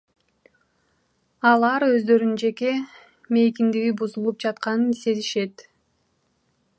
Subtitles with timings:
[1.49, 2.73] Алар өздөрүнүн жеке
[3.37, 5.67] мейкиндиги бузулуп жатканын сезишет.